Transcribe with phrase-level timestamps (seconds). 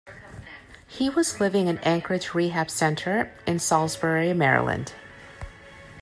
[0.87, 4.93] He was living in Anchorage Rehab Center in Salisbury, Maryland.